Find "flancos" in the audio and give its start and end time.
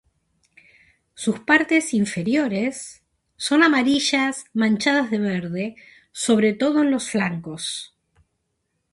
7.11-7.93